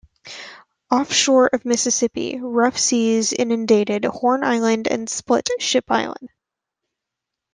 Offshore 0.91 1.51
of 1.53 1.63
Mississippi, 1.63 2.39
rough 2.41 2.75
seas 2.75 3.33
inundated 3.33 4.03
Horn 4.03 4.43
Island 4.43 4.87
and 4.87 5.07
split 5.07 5.47
Ship 5.59 5.85
Island. 5.91 6.29